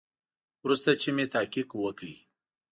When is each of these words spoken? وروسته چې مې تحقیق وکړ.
وروسته 0.65 0.89
چې 1.01 1.09
مې 1.15 1.25
تحقیق 1.33 1.69
وکړ. 1.75 2.03